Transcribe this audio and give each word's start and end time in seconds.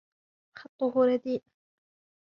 خَطهُ 0.57 0.93
رديء. 1.07 1.43